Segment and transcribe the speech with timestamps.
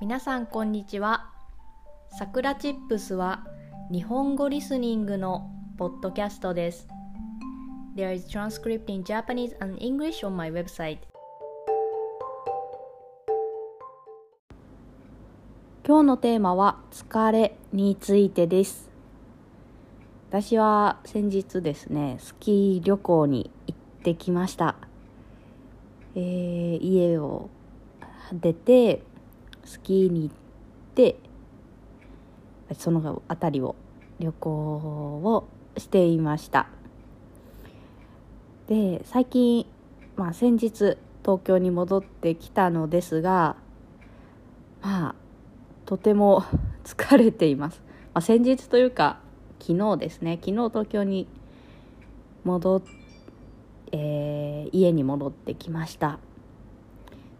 [0.00, 1.28] 皆さんこんにちは。
[2.16, 3.44] さくらチップスは
[3.90, 6.86] 日本語リスニングのポッドキャストです。
[7.96, 10.98] There is transcript in Japanese and English on my website.
[15.84, 18.88] 今日のテーマは疲れについてです。
[20.30, 24.76] 私は先日ですね、スキー旅行に行ってきました。
[26.14, 27.50] えー家を
[28.32, 29.02] 出て
[29.68, 30.34] スキーに行っ
[30.94, 31.16] て
[32.74, 33.76] その辺りを
[34.18, 36.68] 旅行をしていました。
[38.66, 39.66] で最近、
[40.16, 43.56] まあ、先日東京に戻ってきたのですが
[44.82, 45.14] まあ
[45.86, 46.42] とても
[46.84, 47.82] 疲れています、
[48.12, 49.20] まあ、先日というか
[49.60, 50.38] 昨日ですね。
[50.42, 51.26] 昨日東京に
[52.44, 52.82] 戻っ
[53.92, 56.18] えー家に戻ってきました。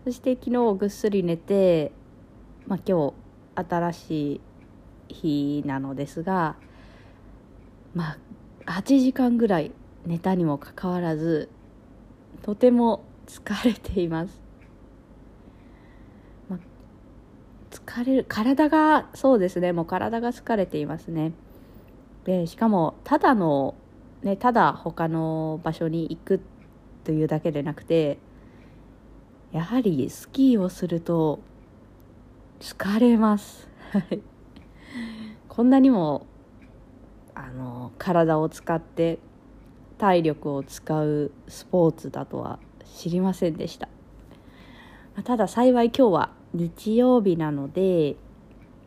[0.05, 1.93] そして昨日ぐっすり寝て、
[2.69, 3.13] まあ、今
[3.57, 4.41] 日新し
[5.09, 6.57] い日なのですが
[7.95, 8.19] ま
[8.67, 9.73] あ8時間ぐらい
[10.05, 11.49] 寝たにもかかわらず
[12.43, 14.41] とても疲れています、
[16.51, 16.59] まあ、
[17.71, 21.33] 疲れる体がそうですねもう体が疲れていますね。
[22.25, 23.75] でしかもただの
[24.23, 26.41] ねただ他の場所に行く
[27.05, 28.19] というだけでなくて
[29.53, 31.41] やはりスキーをすると
[32.61, 33.69] 疲れます。
[33.93, 34.21] はい。
[35.49, 36.27] こんなにも
[37.35, 39.21] あの体を使って
[39.97, 43.89] 体力を使うスポーツだとは知りませんでした。
[45.25, 48.17] ただ幸い今日は日曜日なので、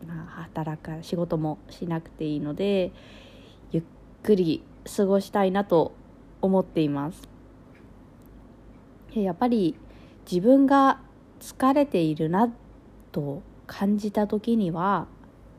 [0.06, 2.92] まあ、働か仕事もしなくていいので
[3.72, 3.84] ゆっ
[4.24, 4.64] くり
[4.98, 5.94] 過ごしたいなと
[6.42, 7.22] 思っています。
[9.14, 9.78] やっぱり
[10.30, 11.00] 自分が
[11.40, 12.52] 疲れているな
[13.12, 13.42] と
[13.72, 15.08] 感じた時には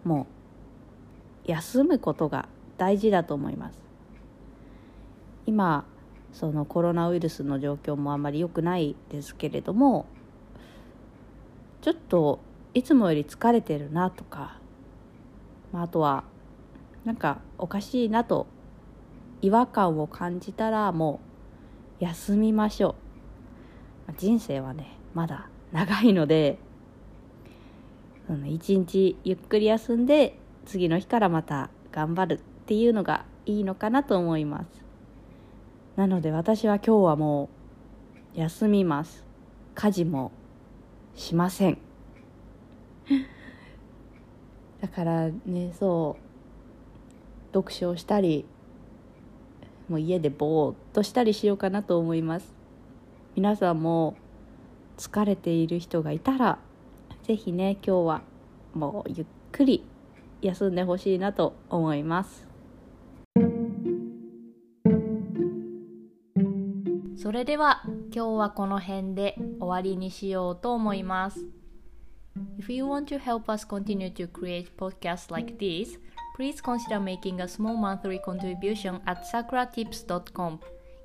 [0.05, 0.27] も
[1.47, 3.83] う休むことが大事だと思います。
[5.47, 5.87] 今
[6.35, 10.05] そのコロナウイルスの状況もあまり良くないですけれども
[11.81, 12.41] ちょっと
[12.75, 14.59] いつもより疲れてるなとか、
[15.73, 16.25] まあ、あとは
[17.07, 18.47] なんかおかしいなと
[19.41, 21.21] 違和感を感じたらも
[21.99, 22.95] う休みましょ
[24.09, 24.13] う。
[24.19, 26.59] 人生はねまだ長いので
[28.47, 34.69] 一日ゆっくり休んで次の日からまた頑張るっていうのがいいのかなと思います。
[35.97, 37.51] なので私は今日はも
[38.35, 39.25] う休みます。
[39.75, 40.33] 家事も
[41.15, 41.79] しません。
[44.81, 48.45] だからねそう読書をしたり
[49.89, 52.55] もう家でぼーっとしたりしようかなと思います。
[53.35, 54.15] 皆さんも
[54.97, 56.59] 疲れている人がいたら
[57.23, 58.23] ぜひね今日は
[58.75, 59.85] もうゆっくり
[60.41, 62.47] 休んでほしいなと思います
[67.17, 71.47] それでは今日はこの辺で終わりにしようと思います
[72.59, 75.99] If you want to help us continue to create podcasts like this,
[76.37, 80.61] please consider making a small monthly contribution at sakuratips.com.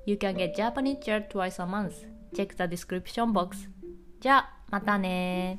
[0.06, 2.06] You can get Japanese chair twice a month.
[2.34, 3.68] Check the description box.
[4.20, 5.58] じゃあ、またね